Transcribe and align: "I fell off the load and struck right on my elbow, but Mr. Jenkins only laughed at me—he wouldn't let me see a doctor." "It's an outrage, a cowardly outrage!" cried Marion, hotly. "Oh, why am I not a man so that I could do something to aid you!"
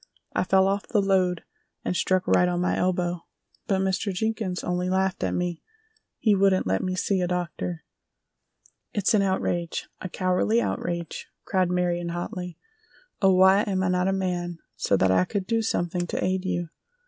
"I 0.33 0.43
fell 0.43 0.65
off 0.67 0.87
the 0.87 0.99
load 0.99 1.43
and 1.85 1.95
struck 1.95 2.25
right 2.27 2.49
on 2.49 2.59
my 2.59 2.75
elbow, 2.75 3.27
but 3.67 3.81
Mr. 3.81 4.11
Jenkins 4.11 4.63
only 4.63 4.89
laughed 4.89 5.23
at 5.23 5.35
me—he 5.35 6.33
wouldn't 6.33 6.65
let 6.65 6.81
me 6.81 6.95
see 6.95 7.21
a 7.21 7.27
doctor." 7.27 7.83
"It's 8.93 9.13
an 9.13 9.21
outrage, 9.21 9.87
a 10.01 10.09
cowardly 10.09 10.59
outrage!" 10.59 11.27
cried 11.45 11.69
Marion, 11.69 12.09
hotly. 12.09 12.57
"Oh, 13.21 13.35
why 13.35 13.61
am 13.61 13.83
I 13.83 13.89
not 13.89 14.07
a 14.07 14.11
man 14.11 14.57
so 14.75 14.97
that 14.97 15.11
I 15.11 15.23
could 15.23 15.45
do 15.45 15.61
something 15.61 16.07
to 16.07 16.23
aid 16.25 16.45
you!" 16.45 16.69